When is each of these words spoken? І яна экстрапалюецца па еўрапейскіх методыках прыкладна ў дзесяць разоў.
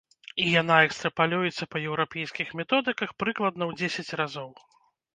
І 0.45 0.45
яна 0.61 0.77
экстрапалюецца 0.85 1.69
па 1.75 1.83
еўрапейскіх 1.89 2.47
методыках 2.63 3.09
прыкладна 3.23 3.63
ў 3.71 3.81
дзесяць 3.81 4.15
разоў. 4.25 4.51